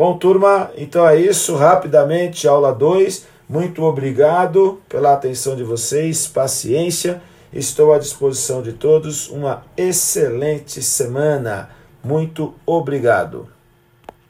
Bom, 0.00 0.16
turma, 0.16 0.70
então 0.78 1.06
é 1.06 1.20
isso. 1.20 1.54
Rapidamente, 1.56 2.48
aula 2.48 2.72
2. 2.72 3.26
Muito 3.46 3.82
obrigado 3.82 4.80
pela 4.88 5.12
atenção 5.12 5.54
de 5.54 5.62
vocês, 5.62 6.26
paciência. 6.26 7.20
Estou 7.52 7.92
à 7.92 7.98
disposição 7.98 8.62
de 8.62 8.72
todos. 8.72 9.28
Uma 9.28 9.62
excelente 9.76 10.80
semana. 10.80 11.68
Muito 12.02 12.54
obrigado. 12.64 13.46